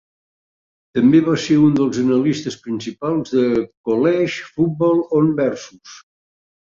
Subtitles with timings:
[0.99, 3.45] També va ser un dels analistes principals de
[3.91, 6.01] "College Football on Versus".